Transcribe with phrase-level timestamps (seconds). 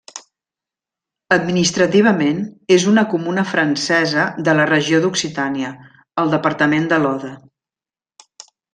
[1.35, 2.39] Administrativament,
[2.77, 5.73] és una comuna francesa de la regió d'Occitània,
[6.25, 7.35] al departament de l'Aude.